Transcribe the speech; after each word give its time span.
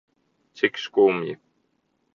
Cik 0.55 0.73
skumji. 0.83 1.33